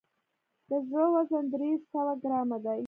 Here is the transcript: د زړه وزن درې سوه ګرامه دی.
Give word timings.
د 0.69 0.71
زړه 0.87 1.05
وزن 1.13 1.43
درې 1.53 1.71
سوه 1.91 2.13
ګرامه 2.23 2.57
دی. 2.65 2.79